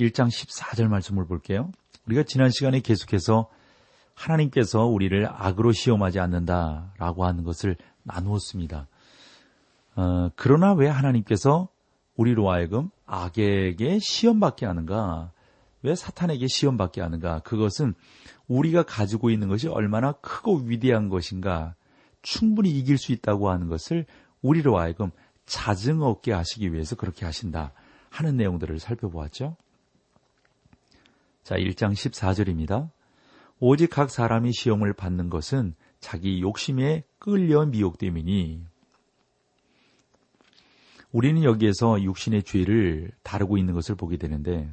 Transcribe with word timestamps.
1장 0.00 0.28
14절 0.28 0.88
말씀을 0.88 1.26
볼게요. 1.26 1.70
우리가 2.06 2.22
지난 2.24 2.50
시간에 2.50 2.80
계속해서 2.80 3.48
하나님께서 4.14 4.86
우리를 4.86 5.26
악으로 5.30 5.72
시험하지 5.72 6.20
않는다라고 6.20 7.24
하는 7.24 7.44
것을 7.44 7.76
나누었습니다. 8.02 8.88
어, 9.96 10.30
그러나 10.36 10.72
왜 10.72 10.88
하나님께서 10.88 11.68
우리로 12.16 12.50
하여금 12.50 12.90
악에게 13.06 13.98
시험받게 14.00 14.66
하는가? 14.66 15.32
왜 15.82 15.94
사탄에게 15.94 16.46
시험받게 16.48 17.00
하는가? 17.00 17.40
그것은 17.40 17.94
우리가 18.48 18.82
가지고 18.82 19.30
있는 19.30 19.48
것이 19.48 19.68
얼마나 19.68 20.12
크고 20.12 20.62
위대한 20.64 21.08
것인가? 21.08 21.74
충분히 22.22 22.70
이길 22.70 22.98
수 22.98 23.12
있다고 23.12 23.48
하는 23.48 23.68
것을 23.68 24.04
우리로 24.42 24.78
하여금 24.78 25.10
자증 25.46 26.02
얻게 26.02 26.32
하시기 26.32 26.72
위해서 26.72 26.96
그렇게 26.96 27.24
하신다 27.24 27.72
하는 28.10 28.36
내용들을 28.36 28.78
살펴보았죠. 28.78 29.56
자, 31.42 31.56
1장 31.56 31.92
14절입니다. 31.92 32.90
오직 33.58 33.90
각 33.90 34.10
사람이 34.10 34.52
시험을 34.52 34.92
받는 34.92 35.30
것은 35.30 35.74
자기 35.98 36.40
욕심에 36.40 37.04
끌려 37.18 37.66
미혹됨이니 37.66 38.64
우리는 41.12 41.42
여기에서 41.42 42.00
육신의 42.00 42.44
죄를 42.44 43.10
다루고 43.22 43.58
있는 43.58 43.74
것을 43.74 43.96
보게 43.96 44.16
되는데 44.16 44.72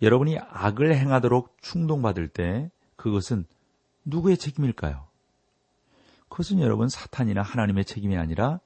여러분이 0.00 0.38
악을 0.38 0.94
행하도록 0.94 1.56
충동받을 1.60 2.28
때 2.28 2.70
그것은 2.96 3.44
누구의 4.04 4.36
책임일까요? 4.36 5.06
그것은 6.28 6.60
여러분 6.60 6.88
사탄이나 6.88 7.42
하나님의 7.42 7.84
책임이 7.84 8.16
아니라 8.16 8.60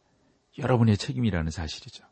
여러분의 0.58 0.96
책임이라는 0.96 1.50
사실이죠. 1.50 2.04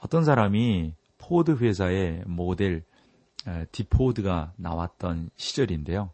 어떤 0.00 0.24
사람이 0.24 0.94
포드 1.30 1.58
회사의 1.58 2.24
모델 2.26 2.84
T 3.70 3.80
포드가 3.80 4.52
나왔던 4.56 5.30
시절인데요. 5.36 6.10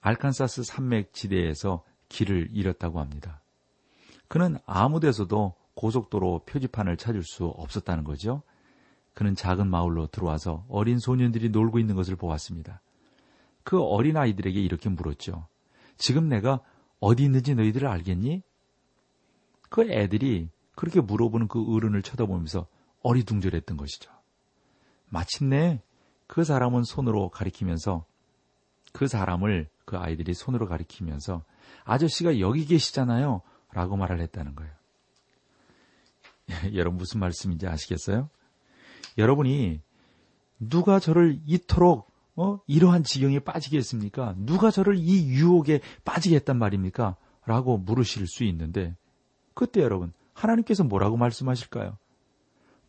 알칸사스 0.00 0.62
산맥 0.62 1.12
지대에서 1.12 1.84
길을 2.08 2.48
잃었다고 2.52 3.00
합니다. 3.00 3.42
그는 4.26 4.56
아무 4.64 4.98
데서도 4.98 5.56
고속도로 5.74 6.44
표지판을 6.46 6.96
찾을 6.96 7.22
수 7.22 7.48
없었다는 7.48 8.04
거죠. 8.04 8.40
그는 9.12 9.34
작은 9.34 9.68
마을로 9.68 10.06
들어와서 10.06 10.64
어린 10.70 10.98
소년들이 10.98 11.50
놀고 11.50 11.78
있는 11.78 11.94
것을 11.94 12.16
보았습니다. 12.16 12.80
그 13.62 13.78
어린 13.78 14.16
아이들에게 14.16 14.58
이렇게 14.58 14.88
물었죠. 14.88 15.48
지금 15.98 16.30
내가 16.30 16.60
어디 16.98 17.24
있는지 17.24 17.54
너희들 17.54 17.86
알겠니? 17.86 18.42
그 19.68 19.82
애들이 19.82 20.48
그렇게 20.74 21.02
물어보는 21.02 21.48
그 21.48 21.62
어른을 21.74 22.00
쳐다보면서 22.00 22.68
어리둥절했던 23.08 23.76
것이죠. 23.76 24.10
마침내 25.08 25.80
그 26.26 26.44
사람은 26.44 26.84
손으로 26.84 27.30
가리키면서 27.30 28.04
그 28.92 29.06
사람을 29.06 29.68
그 29.86 29.96
아이들이 29.96 30.34
손으로 30.34 30.68
가리키면서 30.68 31.42
아저씨가 31.84 32.38
여기 32.40 32.66
계시잖아요. 32.66 33.40
라고 33.72 33.96
말을 33.96 34.20
했다는 34.20 34.54
거예요. 34.54 34.72
여러분 36.74 36.98
무슨 36.98 37.20
말씀인지 37.20 37.66
아시겠어요? 37.66 38.28
여러분이 39.16 39.80
누가 40.58 40.98
저를 41.00 41.40
이토록 41.46 42.10
어? 42.36 42.60
이러한 42.66 43.02
지경에 43.02 43.40
빠지겠습니까? 43.40 44.34
누가 44.38 44.70
저를 44.70 44.96
이 44.96 45.26
유혹에 45.28 45.80
빠지게 46.04 46.36
했단 46.36 46.56
말입니까? 46.58 47.16
라고 47.46 47.78
물으실 47.78 48.26
수 48.26 48.44
있는데 48.44 48.94
그때 49.54 49.80
여러분 49.80 50.12
하나님께서 50.34 50.84
뭐라고 50.84 51.16
말씀하실까요? 51.16 51.98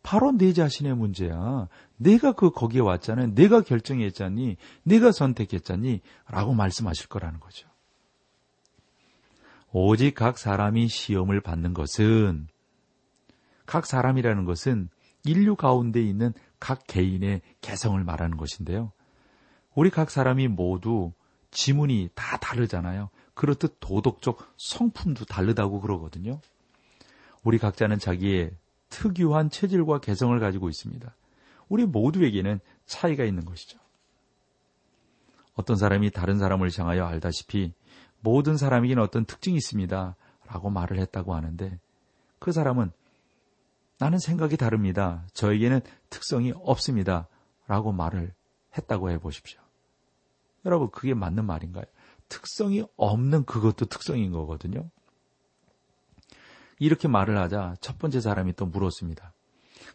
바로 0.02 0.32
내 0.32 0.52
자신의 0.52 0.94
문제야. 0.96 1.68
내가 1.96 2.32
그 2.32 2.50
거기에 2.50 2.80
왔잖아요. 2.80 3.34
내가 3.34 3.60
결정했잖니. 3.60 4.56
내가 4.82 5.12
선택했잖니. 5.12 6.00
라고 6.28 6.54
말씀하실 6.54 7.08
거라는 7.08 7.40
거죠. 7.40 7.68
오직 9.72 10.14
각 10.14 10.38
사람이 10.38 10.88
시험을 10.88 11.40
받는 11.40 11.74
것은 11.74 12.48
각 13.66 13.86
사람이라는 13.86 14.44
것은 14.44 14.88
인류 15.24 15.54
가운데 15.54 16.02
있는 16.02 16.32
각 16.58 16.86
개인의 16.86 17.42
개성을 17.60 18.02
말하는 18.02 18.36
것인데요. 18.36 18.92
우리 19.74 19.90
각 19.90 20.10
사람이 20.10 20.48
모두 20.48 21.12
지문이 21.50 22.10
다 22.14 22.36
다르잖아요. 22.38 23.10
그렇듯 23.34 23.76
도덕적 23.80 24.54
성품도 24.56 25.24
다르다고 25.26 25.80
그러거든요. 25.80 26.40
우리 27.42 27.58
각자는 27.58 27.98
자기의 27.98 28.52
특유한 28.90 29.48
체질과 29.48 30.00
개성을 30.00 30.38
가지고 30.38 30.68
있습니다. 30.68 31.14
우리 31.68 31.86
모두에게는 31.86 32.60
차이가 32.84 33.24
있는 33.24 33.44
것이죠. 33.44 33.78
어떤 35.54 35.76
사람이 35.76 36.10
다른 36.10 36.38
사람을 36.38 36.70
향하여 36.76 37.06
알다시피 37.06 37.72
모든 38.20 38.56
사람에게는 38.56 39.02
어떤 39.02 39.24
특징이 39.24 39.56
있습니다. 39.56 40.16
라고 40.46 40.68
말을 40.70 40.98
했다고 40.98 41.34
하는데 41.34 41.78
그 42.38 42.52
사람은 42.52 42.90
나는 43.98 44.18
생각이 44.18 44.56
다릅니다. 44.56 45.26
저에게는 45.34 45.80
특성이 46.08 46.52
없습니다. 46.56 47.28
라고 47.66 47.92
말을 47.92 48.32
했다고 48.76 49.10
해 49.10 49.18
보십시오. 49.18 49.60
여러분, 50.64 50.90
그게 50.90 51.14
맞는 51.14 51.44
말인가요? 51.44 51.84
특성이 52.28 52.84
없는 52.96 53.44
그것도 53.44 53.86
특성인 53.86 54.32
거거든요. 54.32 54.90
이렇게 56.80 57.06
말을 57.06 57.38
하자 57.38 57.76
첫 57.80 58.00
번째 58.00 58.20
사람이 58.20 58.54
또 58.54 58.66
물었습니다. 58.66 59.32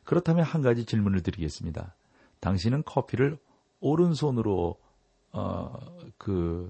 그렇다면 0.06 0.46
한 0.46 0.62
가지 0.62 0.86
질문을 0.86 1.22
드리겠습니다. 1.22 1.94
당신은 2.40 2.84
커피를 2.86 3.38
오른손으로 3.82 4.78
어 5.34 5.96
그 6.18 6.70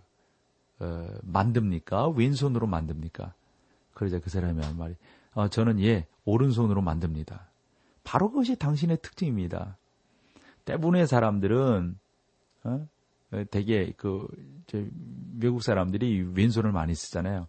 어, 0.80 1.08
만듭니까? 1.24 2.10
왼손으로 2.10 2.68
만듭니까? 2.68 3.34
그러자 3.94 4.20
그 4.20 4.30
사람이 4.30 4.62
한 4.62 4.78
말이 4.78 4.96
어, 5.34 5.48
저는 5.48 5.80
예 5.82 6.08
오른손으로 6.26 6.82
만듭니다. 6.82 7.50
바로 8.04 8.30
그것이 8.30 8.58
당신의 8.58 8.98
특징입니다. 9.02 9.78
대부분의 10.66 11.08
사람들은 11.08 11.98
어? 12.64 12.88
되게 13.52 13.94
그 13.98 14.28
외국 15.40 15.62
사람들이 15.64 16.32
왼손을 16.36 16.72
많이 16.72 16.94
쓰잖아요. 16.96 17.48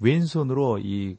왼손으로 0.00 0.78
이 0.78 1.16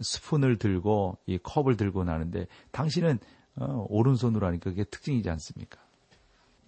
스푼을 0.00 0.58
들고 0.58 1.18
이 1.26 1.38
컵을 1.38 1.76
들고 1.76 2.04
나는데 2.04 2.46
당신은 2.70 3.18
어, 3.56 3.86
오른손으로 3.88 4.46
하니까 4.46 4.70
그게 4.70 4.84
특징이지 4.84 5.28
않습니까? 5.30 5.80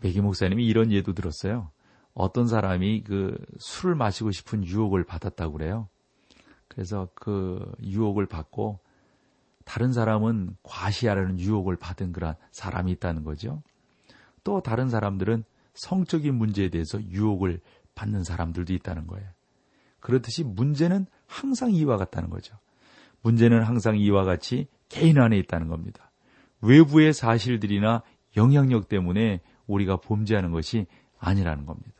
백기 0.00 0.20
목사님이 0.20 0.66
이런 0.66 0.90
예도 0.90 1.12
들었어요. 1.12 1.70
어떤 2.14 2.48
사람이 2.48 3.04
그 3.04 3.36
술을 3.58 3.94
마시고 3.94 4.30
싶은 4.32 4.66
유혹을 4.66 5.04
받았다고 5.04 5.52
그래요. 5.52 5.88
그래서 6.68 7.08
그 7.14 7.70
유혹을 7.82 8.26
받고 8.26 8.80
다른 9.64 9.92
사람은 9.92 10.56
과시하라는 10.62 11.38
유혹을 11.38 11.76
받은 11.76 12.12
그런 12.12 12.34
사람이 12.50 12.90
있다는 12.92 13.24
거죠. 13.24 13.62
또 14.42 14.60
다른 14.60 14.88
사람들은 14.88 15.44
성적인 15.74 16.34
문제에 16.34 16.70
대해서 16.70 17.00
유혹을 17.00 17.60
받는 17.94 18.24
사람들도 18.24 18.72
있다는 18.72 19.06
거예요. 19.06 19.28
그렇듯이 20.00 20.42
문제는 20.42 21.06
항상 21.26 21.70
이와 21.72 21.98
같다는 21.98 22.30
거죠. 22.30 22.56
문제는 23.22 23.62
항상 23.62 23.98
이와 23.98 24.24
같이 24.24 24.66
개인 24.88 25.18
안에 25.18 25.38
있다는 25.38 25.68
겁니다. 25.68 26.10
외부의 26.60 27.12
사실들이나 27.12 28.02
영향력 28.36 28.88
때문에 28.88 29.40
우리가 29.66 29.96
범죄하는 29.96 30.50
것이 30.50 30.86
아니라는 31.18 31.66
겁니다. 31.66 31.94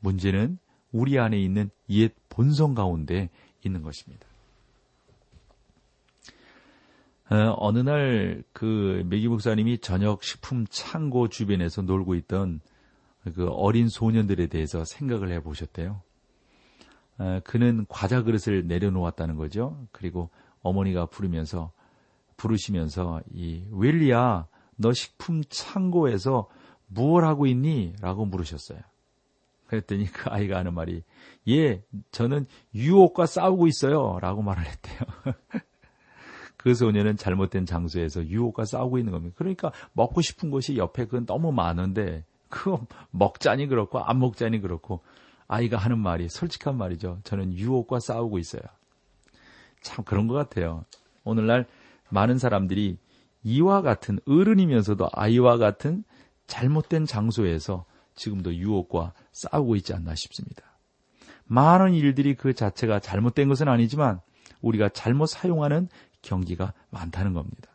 문제는 0.00 0.58
우리 0.90 1.18
안에 1.18 1.38
있는 1.38 1.70
옛 1.90 2.12
본성 2.28 2.74
가운데 2.74 3.30
있는 3.64 3.82
것입니다. 3.82 4.26
어, 7.30 7.54
어느 7.58 7.78
날 7.78 8.42
그 8.52 9.02
메기 9.06 9.26
목사님이 9.28 9.78
저녁 9.78 10.22
식품 10.22 10.66
창고 10.68 11.28
주변에서 11.28 11.82
놀고 11.82 12.14
있던 12.14 12.60
그 13.34 13.48
어린 13.48 13.88
소년들에 13.88 14.46
대해서 14.46 14.84
생각을 14.84 15.32
해 15.32 15.40
보셨대요. 15.40 16.02
어, 17.18 17.40
그는 17.44 17.86
과자 17.88 18.22
그릇을 18.22 18.66
내려놓았다는 18.66 19.36
거죠. 19.36 19.86
그리고 19.92 20.30
어머니가 20.62 21.06
부르면서 21.06 21.72
부르시면서 22.36 23.20
이 23.32 23.64
웰리야 23.70 24.46
너 24.76 24.92
식품 24.92 25.42
창고에서 25.48 26.48
무엇 26.88 27.24
하고 27.24 27.46
있니? 27.46 27.94
라고 28.00 28.24
물으셨어요. 28.26 28.80
그랬더니 29.66 30.04
그 30.06 30.28
아이가 30.28 30.58
하는 30.58 30.74
말이 30.74 31.02
예, 31.48 31.82
저는 32.10 32.46
유혹과 32.74 33.26
싸우고 33.26 33.66
있어요. 33.68 34.18
라고 34.20 34.42
말을 34.42 34.66
했대요. 34.66 34.98
그 36.58 36.74
소녀는 36.74 37.16
잘못된 37.16 37.66
장소에서 37.66 38.26
유혹과 38.26 38.66
싸우고 38.66 38.98
있는 38.98 39.12
겁니다. 39.12 39.34
그러니까 39.38 39.72
먹고 39.94 40.20
싶은 40.20 40.50
것이 40.50 40.76
옆에 40.76 41.06
그 41.06 41.24
너무 41.26 41.52
많은데 41.52 42.24
그거 42.48 42.86
먹자니 43.10 43.66
그렇고 43.66 43.98
안 43.98 44.18
먹자니 44.20 44.60
그렇고 44.60 45.00
아이가 45.52 45.76
하는 45.76 45.98
말이 45.98 46.30
솔직한 46.30 46.78
말이죠. 46.78 47.20
저는 47.24 47.52
유혹과 47.52 48.00
싸우고 48.00 48.38
있어요. 48.38 48.62
참 49.82 50.02
그런 50.04 50.26
것 50.26 50.34
같아요. 50.34 50.86
오늘날 51.24 51.66
많은 52.08 52.38
사람들이 52.38 52.96
이와 53.44 53.82
같은 53.82 54.18
어른이면서도 54.26 55.10
아이와 55.12 55.58
같은 55.58 56.04
잘못된 56.46 57.04
장소에서 57.04 57.84
지금도 58.14 58.54
유혹과 58.54 59.12
싸우고 59.32 59.76
있지 59.76 59.92
않나 59.92 60.14
싶습니다. 60.14 60.62
많은 61.44 61.92
일들이 61.92 62.34
그 62.34 62.54
자체가 62.54 63.00
잘못된 63.00 63.48
것은 63.48 63.68
아니지만 63.68 64.20
우리가 64.62 64.88
잘못 64.88 65.26
사용하는 65.26 65.88
경기가 66.22 66.72
많다는 66.88 67.34
겁니다. 67.34 67.70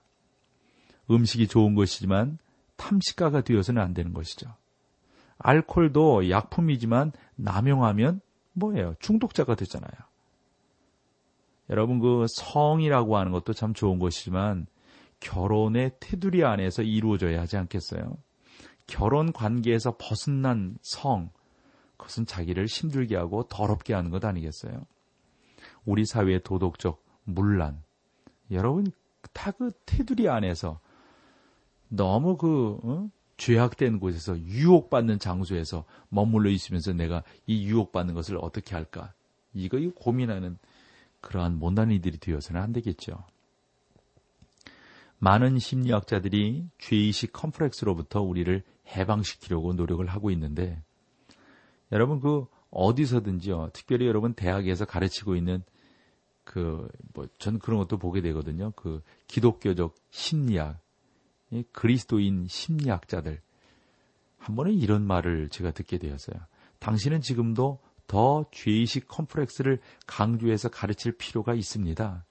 음식이 1.12 1.48
좋은 1.48 1.76
것이지만 1.76 2.40
탐식가가 2.78 3.42
되어서는 3.42 3.82
안 3.82 3.94
되는 3.94 4.14
것이죠. 4.14 4.52
알콜도 5.40 6.30
약품이지만 6.30 7.12
남용하면 7.36 8.22
뭐예요? 8.54 8.96
중독자가 9.00 9.56
되잖아요. 9.56 9.92
여러분 11.70 12.00
그 12.00 12.26
성이라고 12.30 13.18
하는 13.18 13.32
것도 13.32 13.54
참 13.54 13.74
좋은 13.74 14.00
것이지만 14.00 14.68
결혼의 15.20 15.92
테두리 16.00 16.44
안에서 16.44 16.82
이루어져야 16.82 17.42
하지 17.42 17.58
않겠어요? 17.58 18.18
결혼 18.88 19.34
관계에서 19.34 19.96
벗어난 19.98 20.78
성, 20.82 21.30
그것은 21.98 22.26
자기를 22.26 22.68
힘들게 22.68 23.18
하고 23.18 23.44
더럽게 23.44 23.94
하는 23.94 24.12
것 24.12 24.24
아니겠어요? 24.24 24.86
우리 25.86 26.06
사회의 26.06 26.42
도덕적 26.42 27.04
문란, 27.26 27.84
여러분 28.52 28.86
다 29.34 29.52
그 29.52 29.72
테두리 29.86 30.30
안에서 30.30 30.80
너무 31.90 32.38
그 32.38 32.80
어? 32.84 33.10
죄악된 33.38 34.00
곳에서 34.00 34.38
유혹받는 34.40 35.20
장소에서 35.20 35.86
머물러 36.10 36.50
있으면서 36.50 36.94
내가 36.94 37.24
이 37.46 37.66
유혹받는 37.68 38.14
것을 38.14 38.38
어떻게 38.42 38.76
할까? 38.76 39.14
이거 39.54 39.78
고민하는 39.96 40.58
그러한 41.22 41.58
못난 41.58 41.92
이들이 41.92 42.18
되어서는 42.18 42.62
안 42.62 42.74
되겠죠. 42.74 43.24
많은 45.20 45.60
심리학자들이 45.60 46.68
죄의식 46.78 47.34
컴플렉스로부터 47.34 48.22
우리를 48.22 48.64
해방시키려고 48.96 49.74
노력을 49.74 50.06
하고 50.08 50.30
있는데 50.32 50.82
여러분 51.92 52.20
그 52.20 52.46
어디서든지요. 52.70 53.72
특별히 53.74 54.06
여러분 54.08 54.34
대학에서 54.34 54.86
가르치고 54.86 55.36
있는 55.36 55.64
그 56.44 56.88
뭐 57.14 57.28
전 57.40 57.60
그런 57.60 57.80
것도 57.80 57.98
보게 57.98 58.22
되거든요. 58.22 58.72
그 58.76 59.02
기독교적 59.28 59.96
심리학, 60.12 60.80
그리스도인 61.72 62.48
심리학자들 62.48 63.42
한 64.38 64.56
번은 64.56 64.74
이런 64.74 65.04
말을 65.04 65.50
제가 65.50 65.72
듣게 65.72 65.98
되었어요. 65.98 66.38
당신은 66.80 67.22
지금도 67.22 67.80
더 68.08 68.46
죄의식 68.52 69.08
컴플렉스를 69.08 69.80
강조해서 70.06 70.70
가르칠 70.70 71.18
필요가 71.18 71.54
있습니다. 71.54 72.26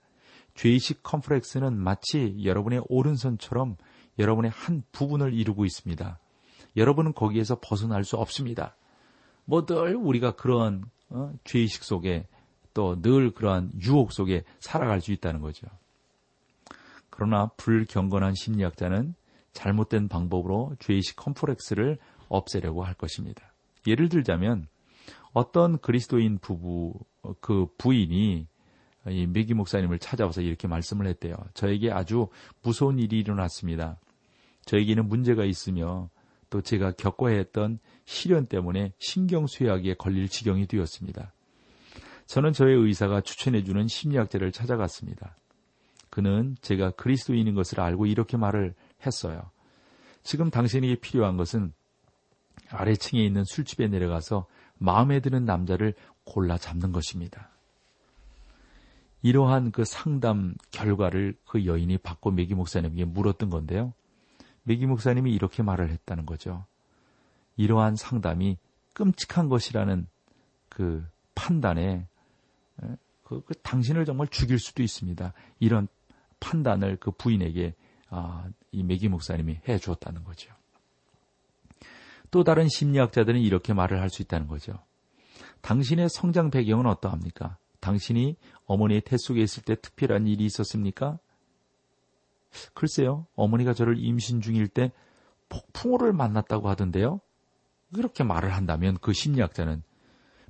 죄의식 0.55 1.03
컴플렉스는 1.03 1.77
마치 1.77 2.37
여러분의 2.43 2.83
오른손처럼 2.89 3.77
여러분의 4.19 4.51
한 4.51 4.83
부분을 4.93 5.35
이루고 5.35 5.65
있습니다. 5.67 6.19
여러분은 6.77 7.13
거기에서 7.13 7.59
벗어날 7.61 8.05
수 8.05 8.17
없습니다. 8.17 8.77
뭐늘 9.45 9.97
우리가 9.97 10.37
그런 10.37 10.85
어, 11.09 11.33
죄의식 11.45 11.85
속에 11.85 12.27
또 12.75 13.01
늘 13.01 13.31
그러한 13.33 13.73
유혹 13.83 14.13
속에 14.13 14.45
살아갈 14.61 15.01
수 15.01 15.13
있다는 15.13 15.41
거죠. 15.41 15.67
그러나 17.17 17.51
불경건한 17.57 18.35
심리학자는 18.35 19.15
잘못된 19.53 20.09
방법으로 20.09 20.77
죄의식 20.79 21.17
컴플렉스를 21.17 21.97
없애려고 22.29 22.85
할 22.85 22.93
것입니다. 22.93 23.55
예를 23.87 24.11
들자면 24.11 24.69
어떤 25.33 25.79
그리스도인 25.79 26.39
부부 26.39 26.93
그 27.41 27.67
부인이 27.79 28.47
이 29.09 29.27
메기 29.29 29.55
목사님을 29.55 29.99
찾아와서 29.99 30.43
이렇게 30.43 30.69
말씀을 30.69 31.07
했대요. 31.07 31.37
저에게 31.55 31.91
아주 31.91 32.29
무서운 32.63 32.99
일이 32.99 33.21
일어났습니다. 33.21 33.99
저에게는 34.67 35.09
문제가 35.09 35.45
있으며 35.45 36.11
또 36.51 36.61
제가 36.61 36.93
겪어야 36.93 37.37
했던 37.37 37.79
시련 38.05 38.47
때문에 38.47 38.93
신경쇠약에 38.99 39.95
걸릴 39.95 40.29
지경이 40.29 40.67
되었습니다. 40.67 41.33
저는 42.27 42.53
저의 42.53 42.77
의사가 42.77 43.23
추천해주는 43.23 43.87
심리학자를 43.89 44.53
찾아갔습니다. 44.53 45.37
그는 46.17 46.57
제가 46.63 46.93
그리스도인인 46.93 47.55
것을 47.55 47.79
알고 47.79 48.07
이렇게 48.07 48.39
말을 48.39 48.73
했어요. 49.05 49.51
지금 50.23 50.49
당신에게 50.49 50.95
필요한 50.95 51.37
것은 51.37 51.75
아래층에 52.71 53.23
있는 53.23 53.45
술집에 53.45 53.89
내려가서 53.89 54.47
마음에 54.79 55.21
드는 55.21 55.45
남자를 55.45 55.93
골라 56.25 56.57
잡는 56.57 56.93
것입니다. 56.93 57.51
이러한 59.21 59.73
그 59.73 59.85
상담 59.85 60.55
결과를 60.71 61.37
그 61.45 61.67
여인이 61.67 61.99
받고 61.99 62.31
메기 62.31 62.55
목사님에게 62.55 63.05
물었던 63.05 63.51
건데요. 63.51 63.93
메기 64.63 64.87
목사님이 64.87 65.35
이렇게 65.35 65.63
말을 65.63 65.91
했다는 65.91 66.25
거죠. 66.25 66.65
이러한 67.59 67.97
상담이 67.97 68.57
끔찍한 68.95 69.51
것이라는 69.51 70.07
그 70.71 71.07
판단에 71.35 72.07
그, 73.23 73.43
그 73.45 73.53
당신을 73.63 74.07
정말 74.07 74.29
죽일 74.29 74.59
수도 74.59 74.83
있습니다. 74.83 75.35
이런 75.59 75.89
판단을 76.41 76.97
그 76.97 77.11
부인에게 77.11 77.75
아, 78.09 78.49
이 78.73 78.83
메기 78.83 79.09
목사님이 79.09 79.61
해 79.69 79.79
주었다는 79.79 80.25
거죠. 80.25 80.53
또 82.31 82.45
다른 82.45 82.69
심리학자들은 82.69 83.41
이렇게 83.41 83.73
말을 83.73 84.01
할 84.01 84.11
수 84.11 84.23
있다는 84.23 84.47
거죠. 84.47 84.79
당신의 85.63 86.09
성장 86.09 86.51
배경은 86.51 86.87
어떠합니까? 86.87 87.57
당신이 87.81 88.37
어머니의 88.67 89.01
태 89.03 89.17
속에 89.17 89.41
있을 89.41 89.63
때 89.63 89.75
특별한 89.81 90.27
일이 90.27 90.45
있었습니까? 90.45 91.19
글쎄요, 92.75 93.27
어머니가 93.35 93.75
저를 93.75 93.99
임신 93.99 94.41
중일 94.41 94.69
때 94.69 94.93
폭풍우를 95.49 96.13
만났다고 96.13 96.69
하던데요. 96.69 97.21
그렇게 97.95 98.25
말을 98.25 98.55
한다면 98.55 98.97
그 99.01 99.13
심리학자는 99.13 99.83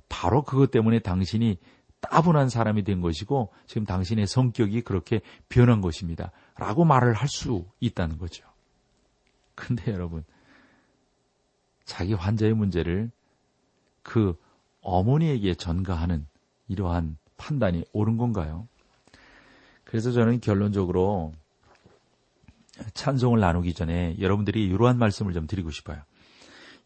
바로 0.09 0.43
그것 0.43 0.71
때문에 0.71 0.99
당신이 0.99 1.57
따분한 2.01 2.49
사람이 2.49 2.83
된 2.83 3.01
것이고 3.01 3.51
지금 3.65 3.85
당신의 3.85 4.27
성격이 4.27 4.81
그렇게 4.81 5.21
변한 5.49 5.81
것입니다. 5.81 6.31
라고 6.55 6.85
말을 6.85 7.13
할 7.13 7.27
수 7.27 7.65
있다는 7.79 8.17
거죠. 8.17 8.45
근데 9.55 9.91
여러분, 9.91 10.23
자기 11.83 12.13
환자의 12.13 12.53
문제를 12.53 13.11
그 14.03 14.35
어머니에게 14.81 15.55
전가하는 15.55 16.27
이러한 16.67 17.17
판단이 17.37 17.83
옳은 17.93 18.17
건가요? 18.17 18.67
그래서 19.83 20.11
저는 20.11 20.41
결론적으로 20.41 21.33
찬송을 22.93 23.39
나누기 23.39 23.73
전에 23.73 24.17
여러분들이 24.19 24.65
이러한 24.65 24.97
말씀을 24.97 25.33
좀 25.33 25.47
드리고 25.47 25.71
싶어요. 25.71 26.01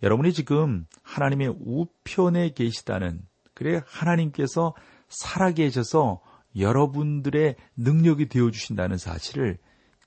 여러분이 0.03 0.33
지금 0.33 0.85
하나님의 1.03 1.55
우편에 1.59 2.53
계시다는 2.53 3.21
그래 3.53 3.81
하나님께서 3.85 4.73
살아계셔서 5.11 6.21
여러분들의 6.57 7.55
능력이 7.77 8.27
되어 8.27 8.51
주신다는 8.51 8.97
사실을 8.97 9.57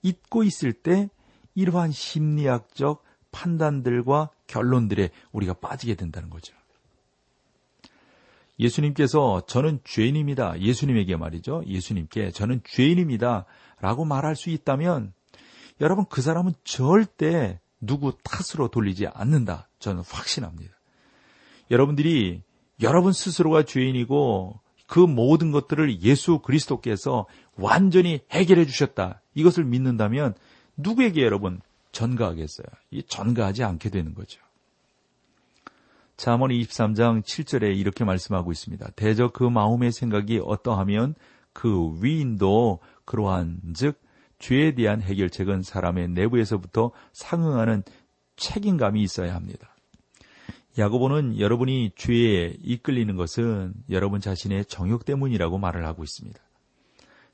잊고 0.02 0.42
있을 0.42 0.72
때 0.72 1.08
이러한 1.54 1.92
심리학적 1.92 3.02
판단들과 3.30 4.30
결론들에 4.46 5.10
우리가 5.32 5.54
빠지게 5.54 5.94
된다는 5.94 6.30
거죠. 6.30 6.54
예수님께서 8.58 9.42
저는 9.46 9.80
죄인입니다. 9.84 10.60
예수님에게 10.60 11.16
말이죠. 11.16 11.64
예수님께 11.66 12.30
저는 12.30 12.60
죄인입니다. 12.64 13.46
라고 13.80 14.04
말할 14.04 14.36
수 14.36 14.50
있다면 14.50 15.12
여러분 15.80 16.04
그 16.08 16.22
사람은 16.22 16.52
절대 16.62 17.60
누구 17.80 18.16
탓으로 18.22 18.68
돌리지 18.68 19.08
않는다. 19.08 19.68
저는 19.80 20.02
확신합니다. 20.06 20.72
여러분들이 21.70 22.42
여러분 22.80 23.12
스스로가 23.12 23.64
죄인이고 23.64 24.60
그 24.94 25.00
모든 25.00 25.50
것들을 25.50 26.02
예수 26.02 26.38
그리스도께서 26.38 27.26
완전히 27.56 28.20
해결해 28.30 28.64
주셨다. 28.64 29.22
이것을 29.34 29.64
믿는다면 29.64 30.34
누구에게 30.76 31.22
여러분 31.22 31.60
전가하겠어요? 31.90 32.68
이 32.92 33.02
전가하지 33.02 33.64
않게 33.64 33.90
되는 33.90 34.14
거죠. 34.14 34.40
잠언 36.16 36.50
23장 36.50 37.24
7절에 37.24 37.76
이렇게 37.76 38.04
말씀하고 38.04 38.52
있습니다. 38.52 38.88
대저 38.94 39.32
그 39.32 39.42
마음의 39.42 39.90
생각이 39.90 40.40
어떠하면 40.44 41.16
그 41.52 42.00
위인도 42.00 42.78
그러한 43.04 43.62
즉 43.74 44.00
죄에 44.38 44.76
대한 44.76 45.02
해결책은 45.02 45.62
사람의 45.62 46.10
내부에서부터 46.10 46.92
상응하는 47.12 47.82
책임감이 48.36 49.02
있어야 49.02 49.34
합니다. 49.34 49.73
야고보는 50.76 51.38
여러분이 51.38 51.92
죄에 51.94 52.56
이끌리는 52.60 53.14
것은 53.16 53.74
여러분 53.90 54.20
자신의 54.20 54.64
정욕 54.64 55.04
때문이라고 55.04 55.58
말을 55.58 55.86
하고 55.86 56.02
있습니다. 56.02 56.40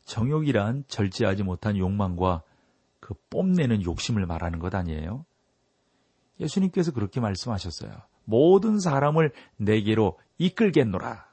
정욕이란 0.04 0.84
절제하지 0.88 1.42
못한 1.42 1.78
욕망과 1.78 2.42
그 3.00 3.14
뽐내는 3.30 3.82
욕심을 3.82 4.26
말하는 4.26 4.58
것 4.58 4.74
아니에요? 4.74 5.24
예수님께서 6.38 6.92
그렇게 6.92 7.20
말씀하셨어요. 7.20 7.92
모든 8.24 8.78
사람을 8.78 9.32
내게로 9.56 10.18
이끌겠노라. 10.38 11.26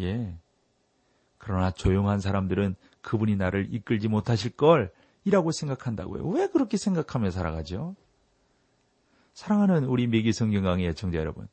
예. 0.00 0.36
그러나 1.38 1.70
조용한 1.70 2.20
사람들은 2.20 2.76
그분이 3.02 3.36
나를 3.36 3.72
이끌지 3.72 4.08
못하실 4.08 4.56
걸 4.56 4.92
이라고 5.24 5.52
생각한다고요. 5.52 6.26
왜 6.28 6.48
그렇게 6.48 6.76
생각하며 6.76 7.30
살아가죠? 7.30 7.94
사랑하는 9.34 9.84
우리 9.84 10.06
미기 10.06 10.32
성경 10.32 10.62
강의 10.62 10.86
애청자 10.86 11.18
여러분. 11.18 11.48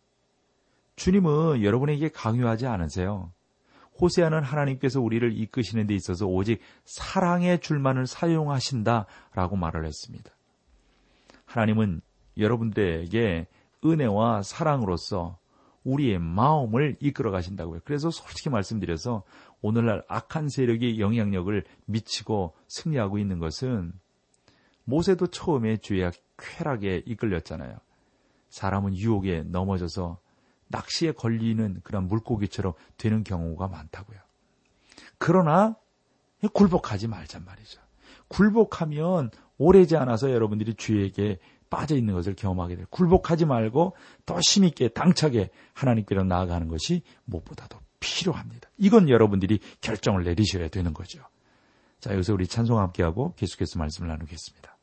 주님은 0.96 1.64
여러분에게 1.64 2.10
강요하지 2.10 2.68
않으세요. 2.68 3.34
호세아는 4.00 4.44
하나님께서 4.44 5.02
우리를 5.02 5.36
이끄시는 5.36 5.88
데 5.88 5.96
있어서 5.96 6.28
오직 6.28 6.62
사랑의 6.86 7.60
줄만을 7.60 8.06
사용하신다라고 8.06 9.56
말을 9.56 9.86
했습니다. 9.86 10.32
하나님은 11.46 12.02
여러분들에게 12.38 13.48
은혜와 13.84 14.44
사랑으로서 14.44 15.40
우리의 15.84 16.20
마음을 16.20 16.98
이끌어 17.00 17.32
가신다고요. 17.32 17.82
그래서 17.84 18.12
솔직히 18.12 18.52
말씀드려서 18.52 19.24
오늘날 19.62 20.04
악한 20.08 20.50
세력이 20.50 21.00
영향력을 21.00 21.64
미치고 21.86 22.54
승리하고 22.68 23.18
있는 23.18 23.40
것은 23.40 23.92
모세도 24.84 25.28
처음에 25.28 25.78
죄악 25.78 26.14
쾌락에 26.42 27.04
이끌렸잖아요. 27.06 27.78
사람은 28.50 28.98
유혹에 28.98 29.44
넘어져서 29.44 30.20
낚시에 30.68 31.12
걸리는 31.12 31.82
그런 31.84 32.08
물고기처럼 32.08 32.74
되는 32.98 33.24
경우가 33.24 33.68
많다고요. 33.68 34.20
그러나 35.18 35.76
굴복하지 36.54 37.08
말잔 37.08 37.46
말이죠. 37.46 37.80
굴복하면 38.28 39.30
오래지 39.58 39.98
않아서 39.98 40.32
여러분들이 40.32 40.74
죄에게 40.76 41.40
빠져 41.70 41.96
있는 41.96 42.14
것을 42.14 42.36
경험하게 42.36 42.76
돼요. 42.76 42.86
굴복하지 42.90 43.46
말고 43.46 43.96
더 44.26 44.40
힘있게 44.40 44.90
당차게 44.90 45.52
하나님께로 45.74 46.24
나아가는 46.24 46.68
것이 46.68 47.04
무엇보다도 47.26 47.78
필요합니다. 48.00 48.70
이건 48.78 49.10
여러분들이 49.10 49.60
결정을 49.80 50.24
내리셔야 50.24 50.68
되는 50.68 50.94
거죠. 50.94 51.22
자, 52.00 52.14
여기서 52.14 52.34
우리 52.34 52.48
찬송 52.48 52.80
함께하고 52.80 53.36
계속해서 53.36 53.78
말씀을 53.80 54.10
나누겠습니다. 54.10 54.78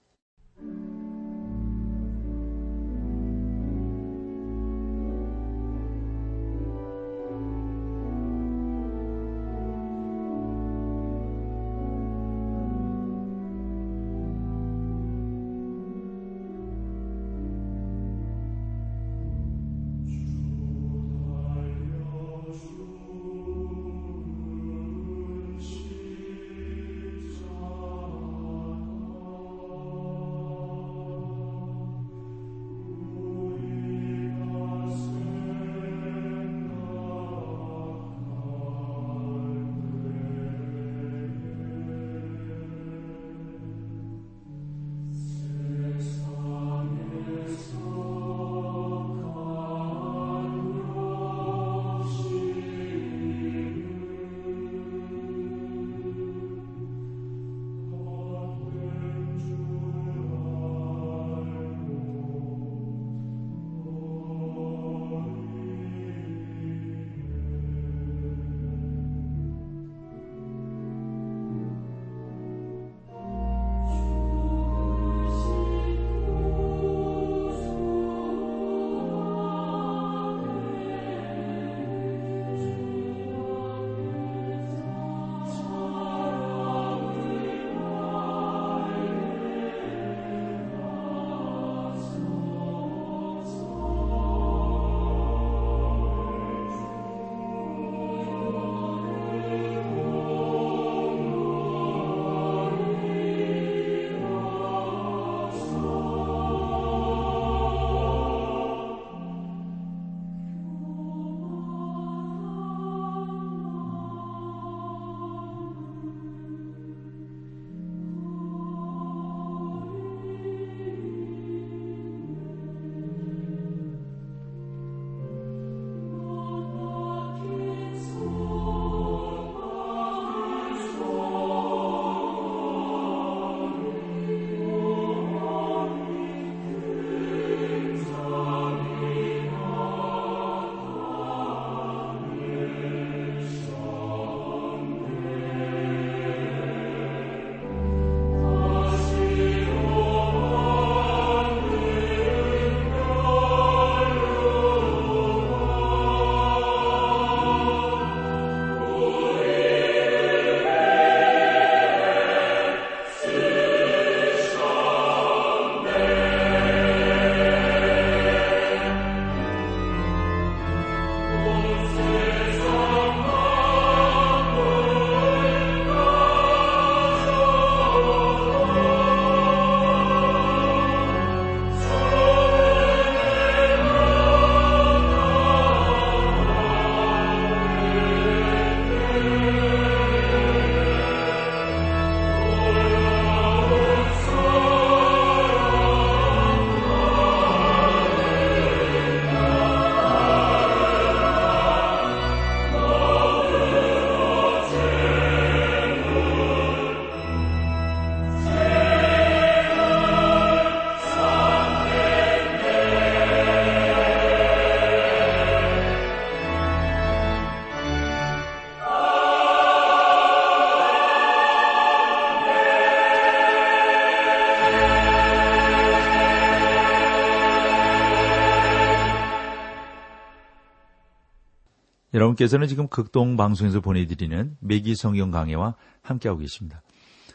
여러분께서는 232.28 232.66
지금 232.68 232.88
극동 232.88 233.37
방송에서 233.37 233.80
보내드리는 233.80 234.56
매기 234.61 234.94
성경 234.97 235.30
강해와 235.30 235.76
함께하고 236.02 236.40
계십니다. 236.40 236.82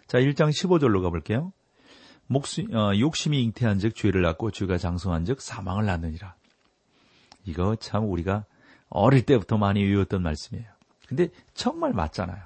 자, 0.07 0.19
1장 0.19 0.49
15절로 0.49 1.01
가볼게요. 1.01 1.53
목수, 2.27 2.61
어, 2.71 2.91
욕심이 2.97 3.41
잉태한 3.43 3.79
즉 3.79 3.95
죄를 3.95 4.21
낳고 4.21 4.51
죄가 4.51 4.77
장성한 4.77 5.25
즉 5.25 5.41
사망을 5.41 5.85
낳느니라. 5.85 6.35
이거 7.45 7.75
참 7.77 8.09
우리가 8.09 8.45
어릴 8.89 9.25
때부터 9.25 9.57
많이 9.57 9.83
외웠던 9.83 10.21
말씀이에요. 10.21 10.67
근데 11.07 11.29
정말 11.53 11.93
맞잖아요. 11.93 12.43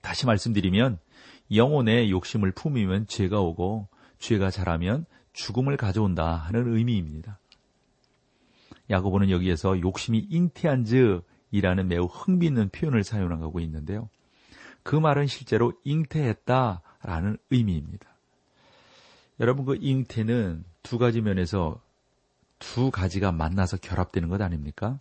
다시 0.00 0.26
말씀드리면 0.26 0.98
영혼의 1.54 2.10
욕심을 2.10 2.52
품으면 2.52 3.06
죄가 3.06 3.40
오고 3.40 3.88
죄가 4.18 4.50
자라면 4.50 5.06
죽음을 5.32 5.76
가져온다 5.76 6.34
하는 6.34 6.74
의미입니다. 6.74 7.38
야고보는 8.90 9.30
여기에서 9.30 9.80
욕심이 9.80 10.26
잉태한즈 10.30 11.22
이라는 11.54 11.86
매우 11.86 12.06
흥미있는 12.06 12.70
표현을 12.70 13.04
사용하고 13.04 13.60
있는데요. 13.60 14.10
그 14.82 14.96
말은 14.96 15.28
실제로 15.28 15.72
잉태했다 15.84 16.82
라는 17.02 17.38
의미입니다. 17.50 18.08
여러분 19.38 19.64
그 19.64 19.78
잉태는 19.80 20.64
두 20.82 20.98
가지 20.98 21.20
면에서 21.20 21.80
두 22.58 22.90
가지가 22.90 23.30
만나서 23.30 23.76
결합되는 23.76 24.28
것 24.28 24.40
아닙니까? 24.40 24.98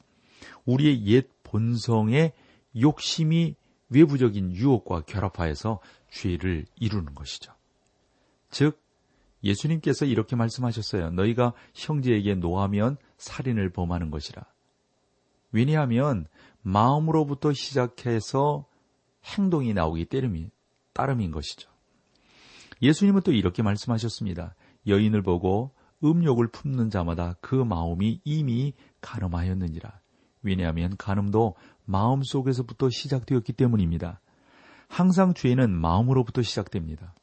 우리의 0.66 1.08
옛 1.08 1.28
본성의 1.42 2.34
욕심이 2.80 3.56
외부적인 3.90 4.56
유혹과 4.56 5.02
결합하여서 5.02 5.80
죄를 6.12 6.66
이루는 6.76 7.16
것이죠. 7.16 7.52
즉 8.52 8.80
예수님께서 9.44 10.06
이렇게 10.06 10.36
말씀하셨어요. 10.36 11.10
너희가 11.10 11.54
형제에게 11.74 12.36
노하면 12.36 12.98
살인을 13.18 13.72
범하는 13.72 14.12
것이라. 14.12 14.53
왜냐하면 15.54 16.26
마음으로부터 16.62 17.54
시작해서 17.54 18.66
행동이 19.24 19.74
나오기 19.74 20.06
때문이 20.06 20.50
따름인 20.92 21.32
것이죠. 21.32 21.70
예수님은 22.82 23.22
또 23.22 23.32
이렇게 23.32 23.64
말씀하셨습니다. 23.64 24.56
여인을 24.88 25.22
보고 25.22 25.72
음욕을 26.04 26.48
품는 26.48 26.90
자마다 26.90 27.36
그 27.40 27.56
마음이 27.56 28.20
이미 28.26 28.74
가늠하였느니라. 29.00 30.02
왜냐하면 30.42 30.98
가늠도 30.98 31.56
마음 31.86 32.24
속에서부터 32.24 32.90
시작되었기 32.90 33.54
때문입니다. 33.54 34.20
항상 34.90 35.34
죄는 35.34 35.72
마음으로부터 35.72 36.42
시작됩니다. 36.42 37.14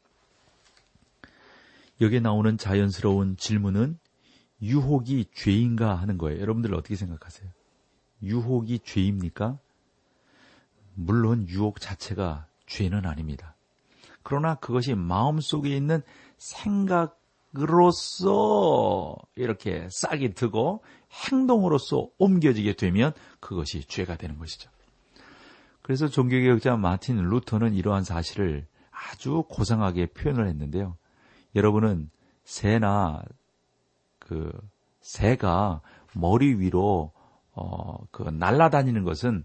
여기에 2.01 2.21
나오는 2.21 2.57
자연스러운 2.57 3.37
질문은 3.37 3.99
유혹이 4.63 5.27
죄인가 5.35 5.95
하는 5.95 6.17
거예요. 6.17 6.41
여러분들 6.41 6.75
어떻게 6.75 6.97
생각하세요? 6.97 7.51
유혹이 8.23 8.81
죄입니까? 8.81 9.59
물론 10.95 11.49
유혹 11.49 11.81
자체가 11.81 12.47
죄는 12.67 13.07
아닙니다. 13.07 13.55
그러나 14.23 14.55
그것이 14.57 14.95
마음 14.95 15.41
속에 15.41 15.75
있는 15.75 16.03
생각으로서 17.53 18.16
이렇게 19.35 19.88
싹이 19.90 20.35
트고 20.35 20.83
행동으로서 21.11 22.09
옮겨지게 22.18 22.75
되면 22.75 23.12
그것이 23.40 23.85
죄가 23.85 24.16
되는 24.16 24.38
것이죠. 24.38 24.71
그래서 25.83 26.09
종교개혁자 26.09 26.77
마틴 26.77 27.16
루터는 27.16 27.75
이러한 27.75 28.05
사실을 28.05 28.66
아주 28.90 29.44
고상하게 29.49 30.07
표현을 30.07 30.47
했는데요. 30.49 30.97
여러분은 31.55 32.11
새나 32.44 33.23
그 34.18 34.53
새가 35.01 35.81
머리 36.14 36.55
위로 36.55 37.12
어, 37.53 37.97
그 38.11 38.23
날아다니는 38.23 39.05
것은 39.05 39.45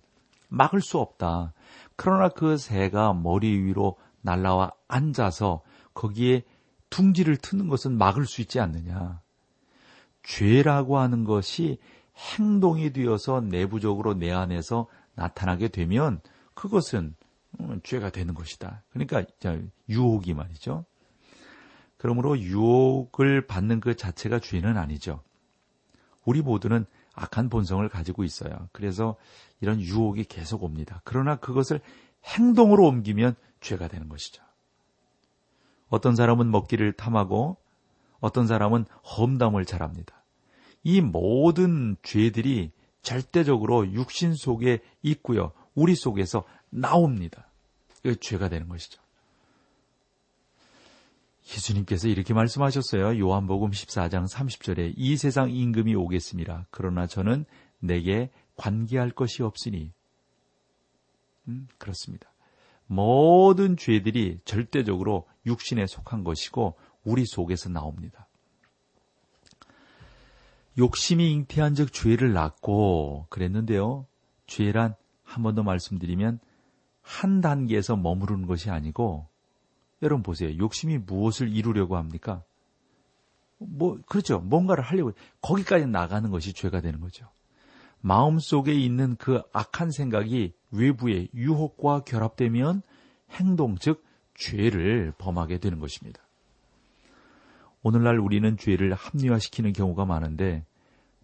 막을 0.50 0.82
수 0.82 1.00
없다. 1.00 1.54
그러나 1.96 2.30
그 2.30 2.58
새가 2.58 3.14
머리 3.14 3.58
위로 3.58 3.98
날라와 4.22 4.72
앉아서 4.88 5.62
거기에 5.94 6.44
둥지를 6.90 7.38
트는 7.38 7.68
것은 7.68 7.98
막을 7.98 8.26
수 8.26 8.42
있지 8.42 8.60
않느냐. 8.60 9.22
죄라고 10.24 10.98
하는 10.98 11.24
것이 11.24 11.78
행동이 12.16 12.94
되어서 12.94 13.42
내부적으로 13.42 14.14
내 14.14 14.32
안에서 14.32 14.88
나타나게 15.16 15.68
되면 15.68 16.22
그것은 16.54 17.16
음, 17.60 17.80
죄가 17.84 18.10
되는 18.10 18.34
것이다. 18.34 18.84
그러니까 18.90 19.24
유혹이 19.90 20.34
말이죠. 20.34 20.86
그러므로 21.98 22.38
유혹을 22.38 23.48
받는 23.48 23.80
그 23.80 23.96
자체가 23.96 24.40
죄는 24.40 24.78
아니죠. 24.78 25.22
우리 26.24 26.42
모두는 26.42 26.86
악한 27.16 27.50
본성을 27.50 27.88
가지고 27.90 28.24
있어요. 28.24 28.70
그래서 28.72 29.16
이런 29.62 29.80
유혹이 29.80 30.26
계속 30.26 30.64
옵니다. 30.64 31.02
그러나 31.04 31.38
그것을 31.38 31.80
행동으로 32.24 32.86
옮기면 32.86 33.36
죄가 33.62 33.88
되는 33.88 34.10
것이죠. 34.10 34.44
어떤 35.88 36.16
사람은 36.16 36.52
먹기를 36.52 36.94
탐하고 36.94 37.58
어떤 38.20 38.48
사람은 38.48 38.86
험담을 39.18 39.66
잘합니다. 39.66 40.24
이 40.84 41.02
모든 41.02 41.96
죄들이 42.04 42.72
절대적으로 43.02 43.92
육신 43.92 44.36
속에 44.36 44.80
있고요. 45.04 45.52
우리 45.74 45.96
속에서 45.96 46.44
나옵니다. 46.70 47.48
이거 48.04 48.16
죄가 48.16 48.50
되는 48.50 48.68
것이죠. 48.68 49.02
예수님께서 51.48 52.08
이렇게 52.08 52.34
말씀하셨어요. 52.34 53.20
요한복음 53.20 53.72
14장 53.72 54.28
30절에 54.28 54.94
이 54.98 55.18
세상 55.18 55.52
임금이 55.52 55.94
오겠습니다. 55.96 56.68
그러나 56.72 57.08
저는 57.08 57.46
내게 57.80 58.32
관계할 58.56 59.12
것이 59.12 59.44
없으니 59.44 59.92
음, 61.48 61.68
그렇습니다. 61.78 62.30
모든 62.88 63.78
죄들이 63.78 64.40
절대적으로 64.46 65.28
육신에 65.46 65.86
속한 65.88 66.24
것이고 66.24 66.76
우리 67.04 67.26
속에서 67.26 67.70
나옵니다. 67.70 68.28
욕심이 70.78 71.32
잉태한 71.32 71.76
즉 71.76 71.94
죄를 71.94 72.34
낳고 72.34 73.28
그랬는데요. 73.30 74.08
죄란 74.48 74.96
한 75.24 75.44
번 75.44 75.56
더 75.56 75.64
말씀드리면 75.64 76.40
한 77.02 77.42
단계에서 77.42 77.96
머무르는 77.98 78.46
것이 78.48 78.70
아니고 78.70 79.28
여러분 80.06 80.24
보세요. 80.24 80.58
욕심이 80.58 80.98
무엇을 80.98 81.50
이루려고 81.54 81.98
합니까? 81.98 82.44
뭐 83.58 84.00
그렇죠. 84.08 84.40
뭔가를 84.40 84.84
하려고 84.84 85.14
거기까지 85.42 85.88
나가는 85.88 86.30
것이 86.30 86.54
죄가 86.54 86.82
되는 86.82 87.00
거죠. 87.00 87.28
마음 88.02 88.38
속에 88.40 88.74
있는 88.74 89.16
그 89.18 89.42
악한 89.52 89.92
생각이 89.92 90.54
외부의 90.72 91.30
유혹과 91.34 92.02
결합되면 92.02 92.84
행동 93.32 93.78
즉 93.78 94.04
죄를 94.36 95.14
범하게 95.18 95.58
되는 95.58 95.80
것입니다. 95.80 96.22
오늘날 97.82 98.20
우리는 98.20 98.58
죄를 98.58 98.94
합리화시키는 98.94 99.74
경우가 99.74 100.06
많은데 100.06 100.66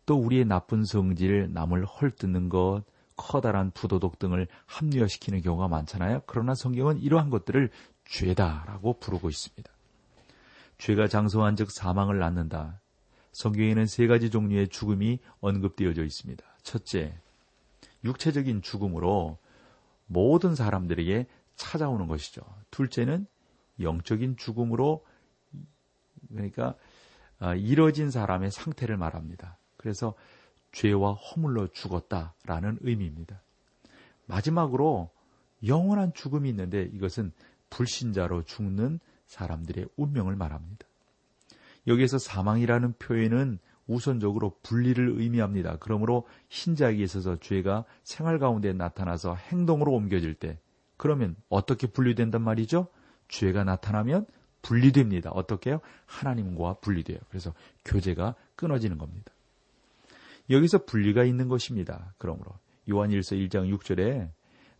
또 0.05 0.15
우리의 0.15 0.45
나쁜 0.45 0.83
성질, 0.83 1.53
남을 1.53 1.85
헐뜯는 1.85 2.49
것, 2.49 2.83
커다란 3.15 3.69
부도덕 3.71 4.17
등을 4.17 4.47
합리화시키는 4.65 5.41
경우가 5.41 5.67
많잖아요. 5.67 6.21
그러나 6.25 6.55
성경은 6.55 6.99
이러한 6.99 7.29
것들을 7.29 7.69
죄다라고 8.11 8.99
부르고 8.99 9.29
있습니다. 9.29 9.71
죄가 10.77 11.07
장소한 11.07 11.55
즉 11.55 11.71
사망을 11.71 12.19
낳는다. 12.19 12.81
성경에는 13.31 13.85
세 13.85 14.07
가지 14.07 14.29
종류의 14.29 14.67
죽음이 14.67 15.19
언급되어져 15.39 16.03
있습니다. 16.03 16.43
첫째, 16.61 17.17
육체적인 18.03 18.61
죽음으로 18.61 19.37
모든 20.07 20.55
사람들에게 20.55 21.25
찾아오는 21.55 22.07
것이죠. 22.07 22.41
둘째는 22.69 23.27
영적인 23.79 24.35
죽음으로 24.35 25.05
그러니까 26.29 26.75
아, 27.39 27.55
이뤄진 27.55 28.11
사람의 28.11 28.51
상태를 28.51 28.97
말합니다. 28.97 29.57
그래서 29.77 30.15
죄와 30.73 31.13
허물로 31.13 31.69
죽었다라는 31.69 32.79
의미입니다. 32.81 33.41
마지막으로 34.25 35.09
영원한 35.65 36.13
죽음이 36.13 36.49
있는데 36.49 36.89
이것은 36.93 37.31
불신자로 37.71 38.43
죽는 38.43 38.99
사람들의 39.25 39.87
운명을 39.95 40.35
말합니다. 40.35 40.85
여기에서 41.87 42.19
사망이라는 42.19 42.93
표현은 42.99 43.57
우선적으로 43.87 44.55
분리를 44.61 45.15
의미합니다. 45.17 45.77
그러므로 45.79 46.27
신자에게 46.49 47.03
있어서 47.03 47.37
죄가 47.39 47.85
생활 48.03 48.37
가운데 48.37 48.71
나타나서 48.73 49.35
행동으로 49.35 49.91
옮겨질 49.93 50.35
때 50.35 50.59
그러면 50.97 51.35
어떻게 51.49 51.87
분리된단 51.87 52.43
말이죠? 52.43 52.87
죄가 53.27 53.63
나타나면 53.63 54.27
분리됩니다. 54.61 55.31
어떻게요? 55.31 55.79
하나님과 56.05 56.75
분리돼요. 56.75 57.17
그래서 57.29 57.53
교제가 57.85 58.35
끊어지는 58.55 58.99
겁니다. 58.99 59.31
여기서 60.49 60.85
분리가 60.85 61.23
있는 61.23 61.47
것입니다. 61.47 62.13
그러므로 62.17 62.51
요한일서 62.89 63.35
1장 63.35 63.75
6절에 63.75 64.29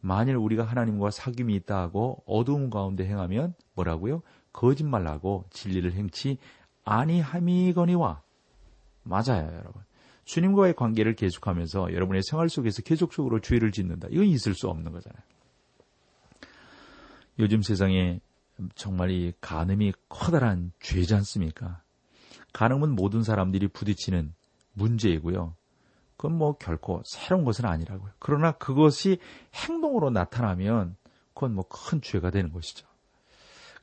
만일 0.02 0.36
우리가 0.36 0.64
하나님과 0.64 1.10
사귐이 1.10 1.52
있다 1.62 1.80
하고 1.80 2.24
어두움 2.26 2.70
가운데 2.70 3.06
행하면 3.06 3.54
뭐라고요? 3.76 4.22
거짓말하고 4.52 5.46
진리를 5.52 5.94
행치 5.94 6.38
아니함이거니와 6.84 8.22
맞아요, 9.04 9.48
여러분. 9.48 9.84
주님과의 10.26 10.76
관계를 10.76 11.16
계속하면서 11.16 11.94
여러분의 11.94 12.22
생활 12.24 12.50
속에서 12.50 12.82
계속적으로 12.82 13.40
죄를 13.40 13.72
짓는다. 13.72 14.08
이건 14.12 14.26
있을 14.26 14.54
수 14.54 14.68
없는 14.70 14.92
거잖아요. 14.92 15.22
요즘 17.40 17.62
세상에 17.62 18.20
정말 18.76 19.10
이 19.10 19.34
간음이 19.42 19.94
커다란 20.10 20.72
죄지 20.80 21.16
않습니까? 21.16 21.82
간음은 22.54 22.96
모든 22.96 23.24
사람들이 23.24 23.68
부딪히는 23.70 24.34
문제이고요. 24.74 25.56
그건 26.22 26.38
뭐 26.38 26.56
결코 26.56 27.02
새로운 27.04 27.44
것은 27.46 27.66
아니라고요. 27.66 28.12
그러나 28.20 28.52
그것이 28.52 29.18
행동으로 29.56 30.12
나타나면 30.12 30.96
그건 31.34 31.56
뭐 31.56 31.64
큰 31.68 32.00
죄가 32.00 32.30
되는 32.30 32.52
것이죠. 32.52 32.86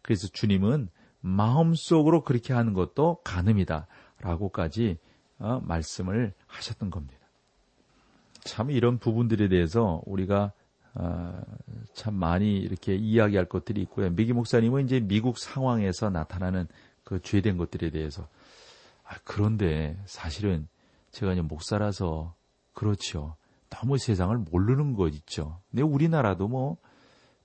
그래서 0.03 0.29
주님은 0.29 0.89
마음속으로 1.21 2.23
그렇게 2.23 2.53
하는 2.53 2.75
것도 2.75 3.23
간음이다. 3.25 3.89
라고까지 4.21 4.99
어, 5.41 5.61
말씀을 5.65 6.33
하셨던 6.47 6.91
겁니다. 6.91 7.19
참 8.45 8.71
이런 8.71 8.99
부분들에 8.99 9.49
대해서 9.49 10.01
우리가 10.07 10.53
어, 10.95 11.41
참 11.93 12.15
많이 12.15 12.57
이렇게 12.57 12.95
이야기할 12.95 13.47
것들이 13.47 13.81
있고요. 13.83 14.11
미기 14.11 14.33
목사님은 14.33 14.85
이제 14.85 15.01
미국 15.01 15.39
상황에서 15.39 16.09
나타나는 16.11 16.69
그 17.03 17.21
죄된 17.21 17.57
것들에 17.57 17.91
대해서 17.91 18.29
아, 19.03 19.17
그런데 19.25 20.01
사실은 20.07 20.69
제가 21.11 21.33
이제 21.33 21.43
목사라서 21.43 22.35
그렇죠. 22.75 23.37
너무 23.71 23.99
세상을 23.99 24.37
모르는 24.37 24.95
것 24.95 25.09
있죠. 25.15 25.61
근데 25.71 25.83
우리나라도 25.83 26.49
뭐 26.49 26.79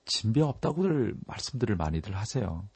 진배 0.04 0.40
없다고들 0.40 1.16
말씀들을 1.26 1.76
많이들 1.76 2.16
하세요. 2.16 2.68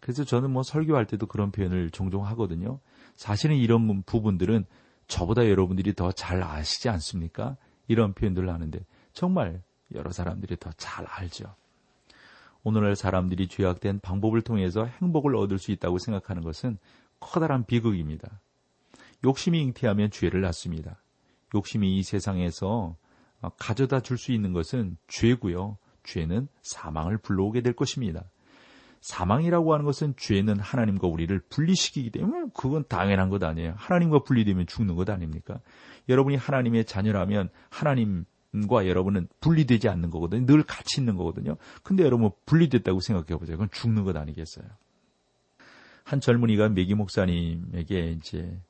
그래서 0.00 0.24
저는 0.24 0.50
뭐 0.50 0.62
설교할 0.62 1.06
때도 1.06 1.26
그런 1.26 1.50
표현을 1.50 1.90
종종 1.90 2.26
하거든요. 2.26 2.80
사실은 3.14 3.56
이런 3.56 4.02
부분들은 4.02 4.64
저보다 5.08 5.48
여러분들이 5.48 5.94
더 5.94 6.12
잘 6.12 6.42
아시지 6.42 6.88
않습니까? 6.88 7.56
이런 7.88 8.12
표현들을 8.12 8.48
하는데 8.48 8.80
정말 9.12 9.62
여러 9.94 10.10
사람들이 10.10 10.56
더 10.56 10.70
잘 10.76 11.06
알죠. 11.06 11.54
오늘날 12.64 12.96
사람들이 12.96 13.46
죄악된 13.46 14.00
방법을 14.00 14.42
통해서 14.42 14.84
행복을 14.84 15.36
얻을 15.36 15.58
수 15.58 15.70
있다고 15.70 15.98
생각하는 15.98 16.42
것은 16.42 16.78
커다란 17.20 17.64
비극입니다. 17.64 18.40
욕심이 19.26 19.60
잉태하면 19.60 20.10
죄를 20.12 20.40
낳습니다. 20.40 21.02
욕심이 21.54 21.98
이 21.98 22.02
세상에서 22.02 22.96
가져다 23.58 24.00
줄 24.00 24.16
수 24.16 24.32
있는 24.32 24.52
것은 24.52 24.96
죄고요. 25.08 25.78
죄는 26.04 26.48
사망을 26.62 27.18
불러오게 27.18 27.60
될 27.60 27.72
것입니다. 27.74 28.24
사망이라고 29.00 29.72
하는 29.74 29.84
것은 29.84 30.14
죄는 30.16 30.60
하나님과 30.60 31.08
우리를 31.08 31.38
분리시키기 31.50 32.10
때문에 32.10 32.50
그건 32.54 32.84
당연한 32.88 33.28
것 33.28 33.42
아니에요. 33.42 33.74
하나님과 33.76 34.20
분리되면 34.20 34.66
죽는 34.66 34.94
것 34.94 35.10
아닙니까? 35.10 35.60
여러분이 36.08 36.36
하나님의 36.36 36.84
자녀라면 36.84 37.50
하나님과 37.70 38.86
여러분은 38.86 39.28
분리되지 39.40 39.88
않는 39.88 40.10
거거든요. 40.10 40.46
늘 40.46 40.62
같이 40.62 41.00
있는 41.00 41.16
거거든요. 41.16 41.56
근데 41.82 42.04
여러분 42.04 42.30
분리됐다고 42.46 43.00
생각해 43.00 43.38
보세요. 43.38 43.56
그건 43.56 43.70
죽는 43.72 44.04
것 44.04 44.16
아니겠어요? 44.16 44.66
한 46.04 46.20
젊은이가 46.20 46.68
메기 46.68 46.94
목사님에게 46.94 48.12
이제 48.12 48.60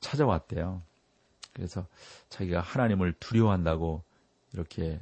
찾아왔대요. 0.00 0.82
그래서 1.52 1.86
자기가 2.28 2.60
하나님을 2.60 3.14
두려워한다고 3.20 4.02
이렇게 4.52 5.00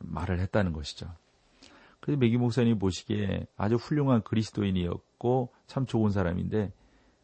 말을 0.00 0.38
했다는 0.40 0.72
것이죠. 0.72 1.12
그래서 2.00 2.18
메기 2.18 2.36
목사님 2.36 2.78
보시기에 2.78 3.46
아주 3.56 3.74
훌륭한 3.76 4.22
그리스도인이었고 4.22 5.52
참 5.66 5.86
좋은 5.86 6.10
사람인데 6.10 6.72